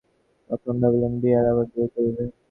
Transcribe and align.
রাজলক্ষ্মী 0.49 0.81
ভাবিলেন, 0.83 1.13
বিহারী 1.21 1.47
আবার 1.51 1.65
বিয়ে 1.71 1.87
করিবে! 1.93 2.23